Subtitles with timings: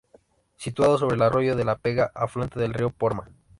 [0.55, 3.27] Situado sobre el Arroyo de la Pega, afluente del Río Porma.